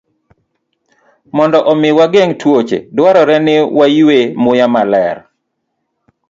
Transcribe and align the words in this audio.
Mondo 1.35 1.59
omi 1.71 1.89
wageng' 1.97 2.37
tuoche, 2.41 2.77
dwarore 2.95 3.37
ni 3.45 3.55
waywe 3.77 4.17
muya 4.43 4.67
maler. 4.73 5.17